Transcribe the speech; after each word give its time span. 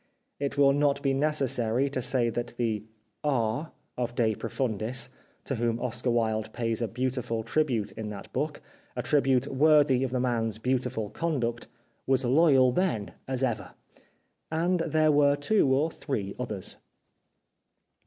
It 0.39 0.57
will 0.57 0.73
not 0.73 1.03
be 1.03 1.13
necessary 1.13 1.87
to 1.91 2.01
say 2.01 2.31
that 2.31 2.55
the" 2.57 2.81
R." 3.23 3.71
of" 3.99 4.15
De 4.15 4.33
Profundis," 4.33 5.09
to 5.45 5.57
whom 5.57 5.79
Oscar 5.79 6.09
Wilde 6.09 6.51
pays 6.53 6.81
a 6.81 6.87
beautiful 6.87 7.43
tribute 7.43 7.91
in 7.91 8.09
that 8.09 8.33
book, 8.33 8.63
a 8.95 9.03
tribute 9.03 9.45
worthy 9.45 10.03
of 10.03 10.09
the 10.09 10.19
man's 10.19 10.57
beautiful 10.57 11.11
conduct, 11.11 11.67
was 12.07 12.25
loyal 12.25 12.71
then 12.71 13.11
as 13.27 13.43
ever. 13.43 13.75
And 14.51 14.79
there 14.79 15.11
were 15.11 15.35
two 15.35 15.71
or 15.71 15.91
three 15.91 16.33
others. 16.39 16.77